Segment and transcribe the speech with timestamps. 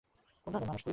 [0.47, 0.89] কোন ধরনের মানুষ তুই?